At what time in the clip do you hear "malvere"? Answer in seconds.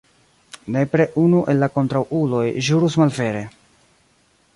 3.03-3.45